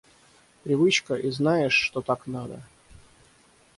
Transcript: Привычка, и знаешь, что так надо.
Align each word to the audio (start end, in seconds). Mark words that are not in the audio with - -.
Привычка, 0.63 1.13
и 1.13 1.29
знаешь, 1.29 1.73
что 1.75 2.01
так 2.01 2.25
надо. 2.25 2.63